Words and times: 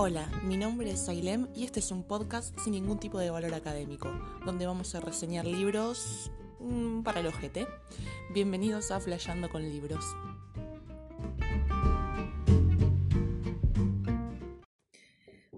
Hola, 0.00 0.30
mi 0.44 0.56
nombre 0.56 0.92
es 0.92 1.00
Sailem 1.00 1.48
y 1.56 1.64
este 1.64 1.80
es 1.80 1.90
un 1.90 2.04
podcast 2.04 2.56
sin 2.60 2.74
ningún 2.74 3.00
tipo 3.00 3.18
de 3.18 3.30
valor 3.30 3.52
académico, 3.52 4.08
donde 4.46 4.64
vamos 4.64 4.94
a 4.94 5.00
reseñar 5.00 5.44
libros 5.44 6.30
mmm, 6.60 7.02
para 7.02 7.18
el 7.18 7.26
ojete. 7.26 7.66
Bienvenidos 8.32 8.92
a 8.92 9.00
Flayando 9.00 9.50
con 9.50 9.68
Libros. 9.68 10.04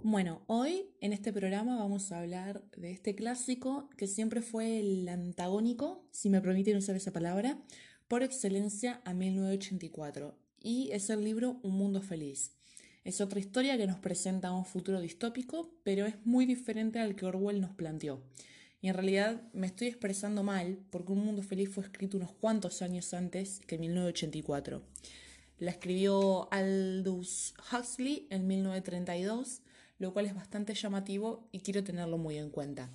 Bueno, 0.03 0.41
hoy 0.47 0.87
en 1.03 1.13
este 1.13 1.35
programa 1.35 1.77
vamos 1.77 2.11
a 2.11 2.21
hablar 2.21 2.65
de 2.79 2.93
este 2.93 3.15
clásico 3.15 3.91
que 3.99 4.07
siempre 4.07 4.41
fue 4.41 4.81
el 4.81 5.07
antagónico, 5.11 6.09
si 6.13 6.31
me 6.31 6.41
permiten 6.41 6.79
usar 6.79 6.97
esa 6.97 7.13
palabra, 7.13 7.59
por 8.09 8.23
excelencia 8.23 9.03
a 9.05 9.13
1984, 9.13 10.35
y 10.63 10.89
es 10.93 11.11
el 11.11 11.25
libro 11.25 11.61
Un 11.63 11.77
Mundo 11.77 12.01
Feliz. 12.01 12.60
Es 13.03 13.23
otra 13.23 13.41
historia 13.41 13.79
que 13.79 13.87
nos 13.87 13.99
presenta 13.99 14.53
un 14.53 14.67
futuro 14.67 15.01
distópico, 15.01 15.71
pero 15.85 16.05
es 16.05 16.15
muy 16.27 16.45
diferente 16.45 16.99
al 16.99 17.17
que 17.17 17.25
Orwell 17.25 17.61
nos 17.61 17.71
planteó. 17.71 18.23
Y 18.83 18.89
en 18.89 18.95
realidad 18.95 19.43
me 19.55 19.67
estoy 19.67 19.89
expresando 19.89 20.43
mal 20.43 20.79
porque 20.91 21.13
Un 21.13 21.25
Mundo 21.25 21.43
Feliz 21.43 21.71
fue 21.71 21.83
escrito 21.83 22.19
unos 22.19 22.33
cuantos 22.33 22.83
años 22.83 23.15
antes 23.15 23.61
que 23.67 23.79
1984. 23.79 24.83
La 25.59 25.71
escribió 25.71 26.53
Aldous 26.53 27.55
Huxley 27.73 28.27
en 28.29 28.47
1932, 28.47 29.63
lo 29.99 30.13
cual 30.13 30.27
es 30.27 30.35
bastante 30.35 30.75
llamativo 30.75 31.49
y 31.53 31.61
quiero 31.61 31.83
tenerlo 31.83 32.19
muy 32.19 32.37
en 32.37 32.51
cuenta. 32.51 32.91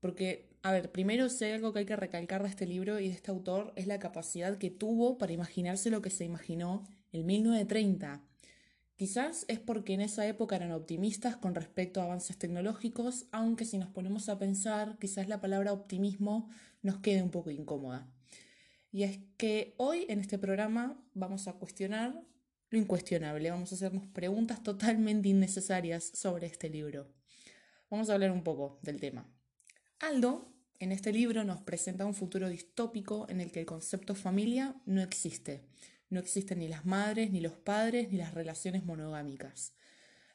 Porque, 0.00 0.50
a 0.62 0.72
ver, 0.72 0.92
primero 0.92 1.30
sé 1.30 1.54
algo 1.54 1.72
que 1.72 1.80
hay 1.80 1.86
que 1.86 1.96
recalcar 1.96 2.42
de 2.42 2.50
este 2.50 2.66
libro 2.66 3.00
y 3.00 3.08
de 3.08 3.14
este 3.14 3.30
autor 3.30 3.72
es 3.74 3.86
la 3.86 3.98
capacidad 3.98 4.58
que 4.58 4.70
tuvo 4.70 5.16
para 5.16 5.32
imaginarse 5.32 5.88
lo 5.88 6.02
que 6.02 6.10
se 6.10 6.26
imaginó 6.26 6.84
en 7.12 7.24
1930 7.24 8.27
Quizás 8.98 9.44
es 9.46 9.60
porque 9.60 9.94
en 9.94 10.00
esa 10.00 10.26
época 10.26 10.56
eran 10.56 10.72
optimistas 10.72 11.36
con 11.36 11.54
respecto 11.54 12.00
a 12.00 12.04
avances 12.04 12.36
tecnológicos, 12.36 13.26
aunque 13.30 13.64
si 13.64 13.78
nos 13.78 13.90
ponemos 13.90 14.28
a 14.28 14.40
pensar, 14.40 14.98
quizás 14.98 15.28
la 15.28 15.40
palabra 15.40 15.72
optimismo 15.72 16.50
nos 16.82 16.98
quede 16.98 17.22
un 17.22 17.30
poco 17.30 17.52
incómoda. 17.52 18.12
Y 18.90 19.04
es 19.04 19.20
que 19.36 19.76
hoy 19.76 20.04
en 20.08 20.18
este 20.18 20.36
programa 20.36 21.00
vamos 21.14 21.46
a 21.46 21.52
cuestionar 21.52 22.20
lo 22.70 22.78
incuestionable, 22.78 23.52
vamos 23.52 23.70
a 23.70 23.76
hacernos 23.76 24.04
preguntas 24.08 24.64
totalmente 24.64 25.28
innecesarias 25.28 26.10
sobre 26.14 26.48
este 26.48 26.68
libro. 26.68 27.06
Vamos 27.90 28.10
a 28.10 28.14
hablar 28.14 28.32
un 28.32 28.42
poco 28.42 28.80
del 28.82 28.98
tema. 28.98 29.32
Aldo, 30.00 30.52
en 30.80 30.90
este 30.90 31.12
libro, 31.12 31.44
nos 31.44 31.62
presenta 31.62 32.04
un 32.04 32.14
futuro 32.14 32.48
distópico 32.48 33.26
en 33.28 33.40
el 33.40 33.52
que 33.52 33.60
el 33.60 33.66
concepto 33.66 34.16
familia 34.16 34.74
no 34.86 35.02
existe 35.02 35.68
no 36.10 36.20
existen 36.20 36.58
ni 36.60 36.68
las 36.68 36.86
madres, 36.86 37.30
ni 37.30 37.40
los 37.40 37.52
padres, 37.52 38.10
ni 38.10 38.18
las 38.18 38.34
relaciones 38.34 38.84
monogámicas. 38.84 39.74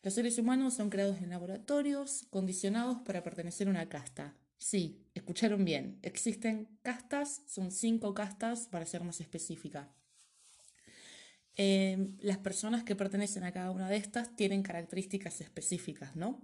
Los 0.04 0.14
seres 0.14 0.38
humanos 0.38 0.74
son 0.74 0.90
creados 0.90 1.22
en 1.22 1.30
laboratorios, 1.30 2.26
condicionados 2.30 2.98
para 3.06 3.24
pertenecer 3.24 3.68
a 3.68 3.72
una 3.72 3.90
casta. 3.90 4.36
Sí, 4.58 5.02
escucharon 5.14 5.66
bien, 5.66 6.00
existen 6.04 6.78
castas, 6.82 7.42
son 7.48 7.72
cinco 7.72 8.14
castas 8.14 8.68
para 8.68 8.86
ser 8.86 9.04
más 9.04 9.22
específica. 9.22 9.94
Eh, 11.56 12.10
las 12.20 12.38
personas 12.40 12.84
que 12.84 12.96
pertenecen 12.96 13.44
a 13.44 13.52
cada 13.52 13.72
una 13.72 13.90
de 13.90 13.98
estas 13.98 14.36
tienen 14.36 14.64
características 14.64 15.40
específicas, 15.42 16.16
¿no? 16.16 16.44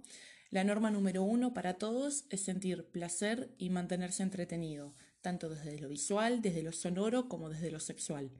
La 0.50 0.64
norma 0.64 0.90
número 0.90 1.22
uno 1.22 1.54
para 1.54 1.74
todos 1.74 2.24
es 2.30 2.40
sentir 2.42 2.86
placer 2.86 3.54
y 3.58 3.70
mantenerse 3.70 4.22
entretenido, 4.22 4.94
tanto 5.20 5.48
desde 5.48 5.78
lo 5.78 5.88
visual, 5.88 6.42
desde 6.42 6.62
lo 6.62 6.72
sonoro, 6.72 7.28
como 7.28 7.48
desde 7.48 7.70
lo 7.70 7.80
sexual. 7.80 8.30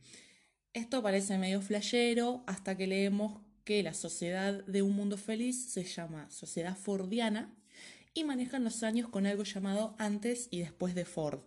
Esto 0.73 1.03
parece 1.03 1.37
medio 1.37 1.61
flashero 1.63 2.45
hasta 2.47 2.77
que 2.77 2.87
leemos 2.87 3.41
que 3.65 3.83
la 3.83 3.93
sociedad 3.93 4.65
de 4.67 4.83
un 4.83 4.95
mundo 4.95 5.17
feliz 5.17 5.71
se 5.71 5.83
llama 5.83 6.31
sociedad 6.31 6.77
fordiana 6.77 7.53
y 8.15 8.23
manejan 8.23 8.63
los 8.63 8.85
años 8.85 9.09
con 9.09 9.27
algo 9.27 9.43
llamado 9.43 9.97
antes 9.99 10.47
y 10.53 10.61
después 10.61 10.95
de 10.95 11.05
Ford. 11.05 11.41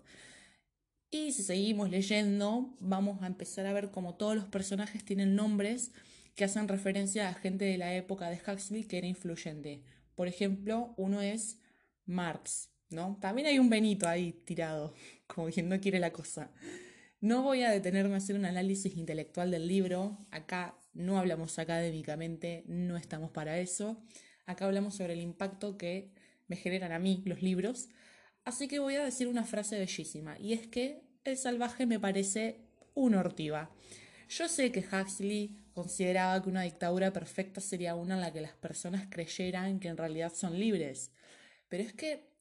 Y 1.09 1.31
si 1.31 1.43
seguimos 1.43 1.89
leyendo, 1.89 2.75
vamos 2.81 3.21
a 3.21 3.27
empezar 3.27 3.65
a 3.65 3.71
ver 3.71 3.91
cómo 3.91 4.15
todos 4.15 4.35
los 4.35 4.45
personajes 4.45 5.05
tienen 5.05 5.35
nombres 5.35 5.91
que 6.35 6.43
hacen 6.43 6.67
referencia 6.67 7.29
a 7.29 7.33
gente 7.33 7.63
de 7.63 7.77
la 7.77 7.95
época 7.95 8.29
de 8.29 8.41
Huxley 8.45 8.83
que 8.83 8.97
era 8.97 9.07
influyente. 9.07 9.83
Por 10.15 10.27
ejemplo, 10.27 10.93
uno 10.97 11.21
es 11.21 11.59
Marx, 12.05 12.69
¿no? 12.89 13.17
También 13.21 13.47
hay 13.47 13.59
un 13.59 13.69
Benito 13.69 14.05
ahí 14.05 14.33
tirado, 14.33 14.93
como 15.27 15.47
quien 15.47 15.69
no 15.69 15.79
quiere 15.79 15.99
la 15.99 16.11
cosa. 16.11 16.51
No 17.23 17.41
voy 17.41 17.63
a 17.63 17.71
detenerme 17.71 18.15
a 18.15 18.17
hacer 18.17 18.35
un 18.35 18.43
análisis 18.43 18.97
intelectual 18.97 19.49
del 19.49 19.65
libro, 19.65 20.17
acá 20.29 20.75
no 20.93 21.17
hablamos 21.17 21.57
académicamente, 21.57 22.65
no 22.67 22.97
estamos 22.97 23.31
para 23.31 23.59
eso, 23.59 24.03
acá 24.45 24.65
hablamos 24.65 24.95
sobre 24.95 25.13
el 25.13 25.21
impacto 25.21 25.77
que 25.77 26.11
me 26.49 26.57
generan 26.57 26.91
a 26.91 26.99
mí 26.99 27.23
los 27.25 27.41
libros, 27.41 27.87
así 28.43 28.67
que 28.67 28.79
voy 28.79 28.95
a 28.95 29.05
decir 29.05 29.29
una 29.29 29.45
frase 29.45 29.79
bellísima, 29.79 30.37
y 30.37 30.51
es 30.51 30.67
que 30.67 30.99
el 31.23 31.37
salvaje 31.37 31.85
me 31.85 31.97
parece 31.97 32.59
un 32.93 33.15
ortiva. 33.15 33.73
Yo 34.27 34.49
sé 34.49 34.73
que 34.73 34.81
Huxley 34.85 35.55
consideraba 35.73 36.43
que 36.43 36.49
una 36.49 36.63
dictadura 36.63 37.13
perfecta 37.13 37.61
sería 37.61 37.95
una 37.95 38.15
en 38.15 38.19
la 38.19 38.33
que 38.33 38.41
las 38.41 38.51
personas 38.51 39.07
creyeran 39.09 39.79
que 39.79 39.87
en 39.87 39.95
realidad 39.95 40.33
son 40.35 40.59
libres, 40.59 41.09
pero 41.69 41.83
es 41.83 41.93
que 41.93 42.32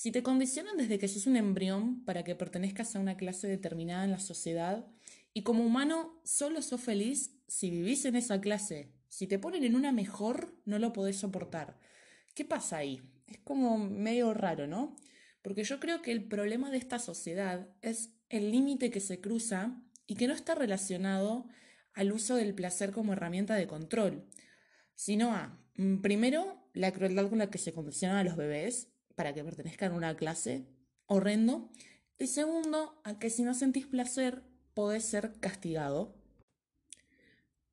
si 0.00 0.12
te 0.12 0.22
condicionan 0.22 0.78
desde 0.78 0.98
que 0.98 1.08
sos 1.08 1.26
un 1.26 1.36
embrión 1.36 2.06
para 2.06 2.24
que 2.24 2.34
pertenezcas 2.34 2.96
a 2.96 3.00
una 3.00 3.18
clase 3.18 3.48
determinada 3.48 4.02
en 4.02 4.10
la 4.10 4.18
sociedad 4.18 4.86
y 5.34 5.42
como 5.42 5.62
humano 5.62 6.18
solo 6.24 6.62
sos 6.62 6.80
feliz 6.80 7.38
si 7.48 7.68
vivís 7.68 8.06
en 8.06 8.16
esa 8.16 8.40
clase, 8.40 8.94
si 9.10 9.26
te 9.26 9.38
ponen 9.38 9.62
en 9.62 9.74
una 9.74 9.92
mejor 9.92 10.56
no 10.64 10.78
lo 10.78 10.94
podés 10.94 11.16
soportar. 11.16 11.78
¿Qué 12.34 12.46
pasa 12.46 12.78
ahí? 12.78 13.02
Es 13.26 13.40
como 13.40 13.76
medio 13.76 14.32
raro, 14.32 14.66
¿no? 14.66 14.96
Porque 15.42 15.64
yo 15.64 15.78
creo 15.80 16.00
que 16.00 16.12
el 16.12 16.24
problema 16.24 16.70
de 16.70 16.78
esta 16.78 16.98
sociedad 16.98 17.68
es 17.82 18.14
el 18.30 18.52
límite 18.52 18.90
que 18.90 19.00
se 19.00 19.20
cruza 19.20 19.82
y 20.06 20.14
que 20.14 20.28
no 20.28 20.32
está 20.32 20.54
relacionado 20.54 21.46
al 21.92 22.12
uso 22.12 22.36
del 22.36 22.54
placer 22.54 22.90
como 22.92 23.12
herramienta 23.12 23.54
de 23.54 23.66
control, 23.66 24.24
sino 24.94 25.34
a, 25.34 25.62
mm, 25.76 26.00
primero, 26.00 26.70
la 26.72 26.90
crueldad 26.90 27.28
con 27.28 27.36
la 27.36 27.50
que 27.50 27.58
se 27.58 27.74
condicionan 27.74 28.16
a 28.16 28.24
los 28.24 28.36
bebés, 28.36 28.89
para 29.14 29.34
que 29.34 29.44
pertenezcan 29.44 29.92
a 29.92 29.96
una 29.96 30.16
clase, 30.16 30.66
horrendo. 31.06 31.70
Y 32.18 32.26
segundo, 32.26 33.00
a 33.04 33.18
que 33.18 33.30
si 33.30 33.42
no 33.42 33.54
sentís 33.54 33.86
placer, 33.86 34.42
podés 34.74 35.04
ser 35.04 35.32
castigado. 35.40 36.14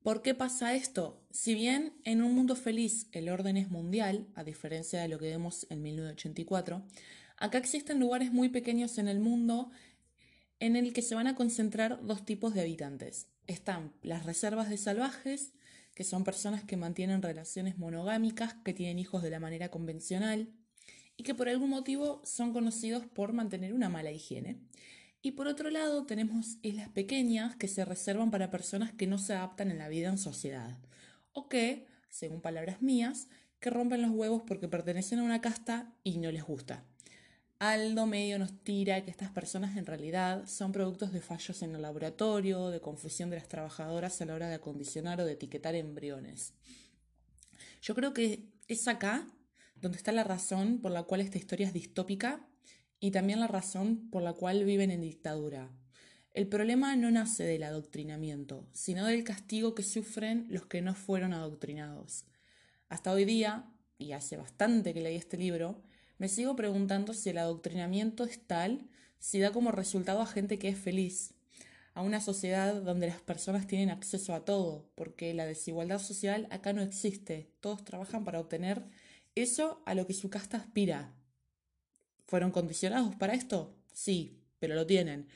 ¿Por 0.04 0.22
qué 0.22 0.34
pasa 0.34 0.74
esto? 0.74 1.22
Si 1.32 1.54
bien 1.54 1.94
en 2.06 2.22
un 2.22 2.34
mundo 2.34 2.56
feliz 2.56 3.08
el 3.12 3.28
orden 3.28 3.58
es 3.58 3.70
mundial, 3.70 4.28
a 4.36 4.44
diferencia 4.44 5.02
de 5.02 5.10
lo 5.10 5.20
que 5.20 5.28
vemos 5.28 5.68
en 5.70 5.82
1984, 5.82 6.82
acá 7.36 7.58
existen 7.58 8.00
lugares 8.00 8.32
muy 8.32 8.48
pequeños 8.48 8.98
en 9.00 9.10
el 9.10 9.20
mundo 9.20 9.70
en 10.60 10.76
el 10.76 10.94
que 10.94 11.02
se 11.02 11.16
van 11.16 11.28
a 11.28 11.36
concentrar 11.36 12.00
dos 12.06 12.26
tipos 12.26 12.54
de 12.54 12.62
habitantes. 12.62 13.28
Están 13.48 13.94
las 14.02 14.26
reservas 14.26 14.70
de 14.70 14.78
salvajes, 14.78 15.54
que 15.94 16.04
son 16.04 16.24
personas 16.24 16.64
que 16.64 16.78
mantienen 16.78 17.22
relaciones 17.22 17.78
monogámicas, 17.78 18.54
que 18.64 18.74
tienen 18.74 19.00
hijos 19.00 19.24
de 19.24 19.30
la 19.30 19.40
manera 19.40 19.70
convencional, 19.70 20.54
y 21.18 21.24
que 21.24 21.36
por 21.36 21.50
algún 21.50 21.72
motivo 21.72 22.22
son 22.24 22.54
conocidos 22.54 23.06
por 23.06 23.34
mantener 23.34 23.74
una 23.74 23.90
mala 23.90 24.12
higiene. 24.12 24.58
Y 25.22 25.32
por 25.32 25.48
otro 25.48 25.70
lado 25.72 26.06
tenemos 26.06 26.58
islas 26.62 26.90
pequeñas 26.90 27.56
que 27.56 27.68
se 27.68 27.84
reservan 27.84 28.32
para 28.32 28.52
personas 28.52 28.94
que 28.94 29.08
no 29.08 29.18
se 29.18 29.34
adaptan 29.34 29.72
en 29.72 29.80
la 29.80 29.90
vida 29.90 30.10
en 30.10 30.20
sociedad 30.20 30.78
o 31.34 31.50
que, 31.50 31.88
según 32.10 32.40
palabras 32.42 32.82
mías, 32.82 33.28
que 33.60 33.72
rompen 33.72 34.04
los 34.04 34.12
huevos 34.12 34.44
porque 34.48 34.68
pertenecen 34.68 35.20
a 35.20 35.24
una 35.24 35.42
casta 35.42 35.92
y 36.04 36.18
no 36.20 36.32
les 36.32 36.44
gusta. 36.44 36.84
Aldo 37.60 38.06
medio 38.06 38.38
nos 38.38 38.54
tira 38.64 39.04
que 39.04 39.10
estas 39.10 39.32
personas 39.32 39.78
en 39.78 39.88
realidad 39.88 40.46
son 40.46 40.72
productos 40.72 41.12
de 41.12 41.22
fallos 41.22 41.64
en 41.64 41.74
el 41.74 41.82
laboratorio, 41.82 42.70
de 42.70 42.82
confusión 42.82 43.32
de 43.32 43.38
las 43.38 43.48
trabajadoras 43.48 44.22
a 44.22 44.26
la 44.26 44.36
hora 44.36 44.48
de 44.48 44.56
acondicionar 44.56 45.20
o 45.20 45.26
de 45.26 45.34
etiquetar 45.34 45.74
embriones. 45.74 46.54
Yo 47.82 47.96
creo 47.96 48.14
que 48.14 48.48
es 48.68 48.88
acá 48.88 49.28
donde 49.82 49.98
está 49.98 50.12
la 50.12 50.24
razón 50.24 50.80
por 50.80 50.92
la 50.92 51.04
cual 51.04 51.22
esta 51.22 51.38
historia 51.38 51.68
es 51.68 51.74
distópica 51.74 52.48
y 53.00 53.12
también 53.12 53.40
la 53.40 53.48
razón 53.48 54.10
por 54.10 54.24
la 54.24 54.34
cual 54.34 54.64
viven 54.64 54.92
en 54.92 55.02
dictadura. 55.02 55.72
El 56.34 56.48
problema 56.48 56.96
no 56.96 57.10
nace 57.10 57.44
del 57.44 57.64
adoctrinamiento, 57.64 58.68
sino 58.72 59.06
del 59.06 59.24
castigo 59.24 59.74
que 59.74 59.84
sufren 59.84 60.46
los 60.50 60.66
que 60.66 60.82
no 60.82 60.94
fueron 60.94 61.34
adoctrinados. 61.34 62.26
Hasta 62.90 63.12
hoy 63.12 63.26
día, 63.26 63.72
y 63.98 64.12
hace 64.12 64.38
bastante 64.38 64.94
que 64.94 65.02
leí 65.02 65.16
este 65.16 65.38
libro, 65.38 65.82
me 66.20 66.28
sigo 66.28 66.56
preguntando 66.56 67.14
si 67.14 67.30
el 67.30 67.38
adoctrinamiento 67.40 68.24
es 68.24 68.40
tal 68.46 68.88
si 69.20 69.40
da 69.40 69.52
como 69.52 69.72
resultado 69.72 70.22
a 70.22 70.28
gente 70.28 70.60
que 70.60 70.70
es 70.70 70.78
feliz, 70.78 71.34
a 71.94 72.02
una 72.02 72.22
sociedad 72.22 72.82
donde 72.82 73.08
las 73.08 73.22
personas 73.22 73.66
tienen 73.66 73.90
acceso 73.90 74.36
a 74.36 74.46
todo, 74.46 74.88
porque 74.94 75.34
la 75.34 75.48
desigualdad 75.48 76.00
social 76.00 76.48
acá 76.52 76.72
no 76.72 76.84
existe, 76.84 77.50
todos 77.60 77.84
trabajan 77.84 78.24
para 78.24 78.40
obtener 78.40 78.84
eso 79.42 79.82
a 79.86 79.94
lo 79.94 80.08
que 80.08 80.14
su 80.14 80.30
casta 80.30 80.58
aspira. 80.58 81.14
¿Fueron 82.26 82.52
condicionados 82.52 83.16
para 83.16 83.34
esto? 83.34 83.76
Sí, 83.94 84.42
pero 84.60 84.76
lo 84.76 84.86
tienen. 84.86 85.28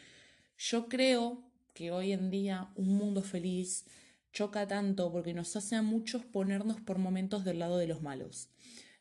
Yo 0.57 0.87
creo 0.87 1.43
que 1.73 1.91
hoy 1.91 2.11
en 2.11 2.29
día 2.29 2.69
un 2.75 2.89
mundo 2.89 3.21
feliz 3.21 3.85
choca 4.33 4.67
tanto 4.67 5.11
porque 5.11 5.33
nos 5.33 5.55
hace 5.55 5.75
a 5.75 5.81
muchos 5.81 6.25
ponernos 6.25 6.79
por 6.81 6.97
momentos 6.97 7.43
del 7.43 7.59
lado 7.59 7.77
de 7.77 7.87
los 7.87 8.01
malos. 8.01 8.49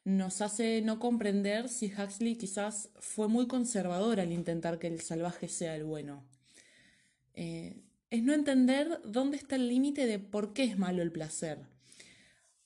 Nos 0.05 0.41
hace 0.41 0.81
no 0.83 0.99
comprender 0.99 1.69
si 1.69 1.93
Huxley 1.93 2.37
quizás 2.37 2.89
fue 3.01 3.29
muy 3.29 3.47
conservador 3.47 4.19
al 4.19 4.33
intentar 4.33 4.79
que 4.79 4.87
el 4.87 5.01
salvaje 5.01 5.49
sea 5.49 5.77
el 5.77 5.85
bueno. 5.85 6.25
Eh, 7.35 7.83
es 8.11 8.23
no 8.23 8.33
entender 8.33 9.01
dónde 9.05 9.37
está 9.37 9.57
el 9.57 9.69
límite 9.69 10.07
de 10.07 10.19
por 10.19 10.53
qué 10.53 10.65
es 10.65 10.79
malo 10.79 11.03
el 11.03 11.13
placer. 11.13 11.67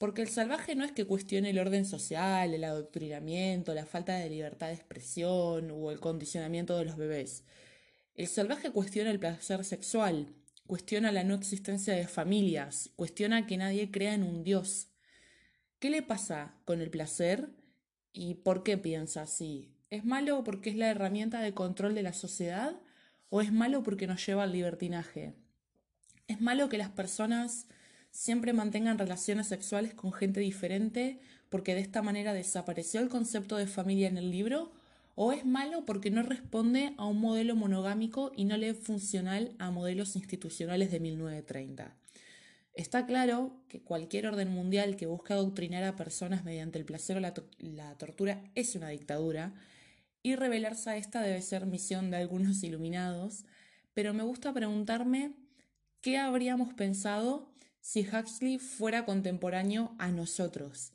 Porque 0.04 0.20
el 0.20 0.28
salvaje 0.28 0.74
no 0.74 0.84
es 0.84 0.92
que 0.92 1.06
cuestione 1.06 1.48
el 1.48 1.58
orden 1.58 1.86
social, 1.86 2.52
el 2.52 2.64
adoctrinamiento, 2.64 3.72
la 3.72 3.86
falta 3.86 4.14
de 4.14 4.28
libertad 4.28 4.66
de 4.66 4.74
expresión 4.74 5.70
o 5.70 5.90
el 5.90 5.98
condicionamiento 5.98 6.76
de 6.76 6.84
los 6.84 6.98
bebés. 6.98 7.42
El 8.14 8.26
salvaje 8.26 8.70
cuestiona 8.70 9.10
el 9.10 9.18
placer 9.18 9.64
sexual, 9.64 10.34
cuestiona 10.66 11.10
la 11.10 11.24
no 11.24 11.34
existencia 11.34 11.94
de 11.94 12.06
familias, 12.06 12.90
cuestiona 12.96 13.46
que 13.46 13.56
nadie 13.56 13.90
crea 13.90 14.12
en 14.12 14.24
un 14.24 14.44
Dios. 14.44 14.88
¿Qué 15.78 15.88
le 15.88 16.02
pasa 16.02 16.54
con 16.66 16.82
el 16.82 16.90
placer 16.90 17.48
y 18.12 18.34
por 18.34 18.62
qué 18.62 18.76
piensa 18.76 19.22
así? 19.22 19.72
¿Es 19.88 20.04
malo 20.04 20.44
porque 20.44 20.68
es 20.68 20.76
la 20.76 20.90
herramienta 20.90 21.40
de 21.40 21.54
control 21.54 21.94
de 21.94 22.02
la 22.02 22.12
sociedad 22.12 22.78
o 23.30 23.40
es 23.40 23.54
malo 23.54 23.82
porque 23.82 24.06
nos 24.06 24.26
lleva 24.26 24.42
al 24.42 24.52
libertinaje? 24.52 25.32
¿Es 26.28 26.42
malo 26.42 26.68
que 26.68 26.76
las 26.76 26.90
personas 26.90 27.68
siempre 28.14 28.52
mantengan 28.52 28.96
relaciones 28.96 29.48
sexuales 29.48 29.92
con 29.92 30.12
gente 30.12 30.38
diferente 30.38 31.18
porque 31.48 31.74
de 31.74 31.80
esta 31.80 32.00
manera 32.00 32.32
desapareció 32.32 33.00
el 33.00 33.08
concepto 33.08 33.56
de 33.56 33.66
familia 33.66 34.06
en 34.06 34.16
el 34.16 34.30
libro? 34.30 34.72
¿O 35.16 35.32
es 35.32 35.44
malo 35.44 35.84
porque 35.84 36.10
no 36.10 36.22
responde 36.22 36.94
a 36.96 37.06
un 37.06 37.20
modelo 37.20 37.56
monogámico 37.56 38.32
y 38.36 38.44
no 38.44 38.56
le 38.56 38.70
es 38.70 38.78
funcional 38.78 39.54
a 39.58 39.70
modelos 39.70 40.14
institucionales 40.14 40.92
de 40.92 41.00
1930? 41.00 41.96
Está 42.74 43.04
claro 43.06 43.56
que 43.68 43.82
cualquier 43.82 44.28
orden 44.28 44.48
mundial 44.48 44.96
que 44.96 45.06
busque 45.06 45.32
adoctrinar 45.32 45.82
a 45.84 45.96
personas 45.96 46.44
mediante 46.44 46.78
el 46.78 46.84
placer 46.84 47.16
o 47.16 47.20
la, 47.20 47.34
la, 47.58 47.96
tortura 47.98 48.44
es 48.54 48.74
una 48.74 48.88
dictadura, 48.88 49.54
y 50.22 50.36
revelarse 50.36 50.90
a 50.90 50.96
esta 50.96 51.20
debe 51.20 51.42
ser 51.42 51.66
misión 51.66 52.10
de 52.10 52.16
algunos 52.16 52.62
iluminados, 52.64 53.44
pero 53.92 54.14
me 54.14 54.22
gusta 54.22 54.52
preguntarme 54.52 55.32
qué 56.00 56.18
habríamos 56.18 56.72
pensado 56.74 57.53
si 57.84 58.00
Huxley 58.00 58.58
fuera 58.58 59.04
contemporáneo 59.04 59.94
a 59.98 60.10
nosotros. 60.10 60.94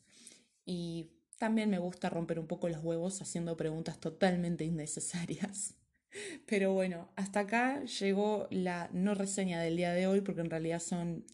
Y 0.66 1.12
también 1.38 1.70
me 1.70 1.78
gusta 1.78 2.10
romper 2.10 2.40
un 2.40 2.48
poco 2.48 2.68
los 2.68 2.84
huevos 2.84 3.22
haciendo 3.22 3.56
preguntas 3.56 4.00
totalmente 4.00 4.66
innecesarias. 4.66 5.76
Pero 6.48 6.74
bueno, 6.74 7.12
hasta 7.16 7.42
acá 7.42 7.84
llegó 7.84 8.48
la 8.50 8.90
no 8.92 9.14
reseña 9.14 9.62
del 9.62 9.78
día 9.78 9.94
de 9.94 10.08
hoy 10.08 10.22
porque 10.22 10.42
en 10.42 10.50
realidad 10.50 10.80
son 10.80 11.26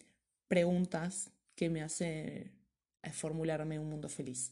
preguntas 0.49 1.31
que 1.55 1.69
me 1.69 1.81
hacen 1.81 2.51
formularme 3.13 3.79
un 3.79 3.89
mundo 3.89 4.09
feliz. 4.09 4.51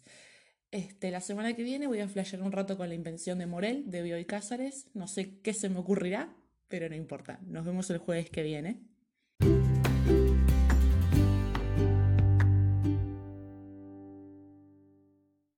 Este, 0.72 1.12
la 1.12 1.20
semana 1.20 1.54
que 1.54 1.64
viene 1.64 1.86
voy 1.86 2.00
a 2.00 2.08
flashear 2.08 2.42
un 2.42 2.54
rato 2.54 2.78
con 2.78 2.88
la 2.88 2.96
invención 2.96 3.40
de 3.40 3.46
Morel, 3.46 3.92
de 3.92 4.04
Bioy 4.04 4.24
Cázares. 4.24 4.88
No 4.94 5.10
sé 5.10 5.38
qué 5.42 5.54
se 5.54 5.68
me 5.68 5.80
ocurrirá, 5.80 6.34
pero 6.70 6.88
no 6.88 6.96
importa. 6.96 7.42
Nos 7.46 7.66
vemos 7.66 7.90
el 7.90 7.98
jueves 7.98 8.30
que 8.30 8.42
viene. 8.42 8.93